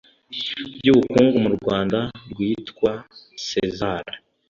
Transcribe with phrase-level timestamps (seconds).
[0.77, 1.99] by ubukungu mu rwanda
[2.31, 2.91] rwitwa
[3.47, 4.05] sezar